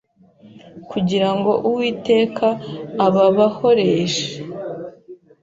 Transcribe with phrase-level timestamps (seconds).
[0.91, 2.47] kugira ngo Uwiteka
[3.05, 4.27] ababahoreshe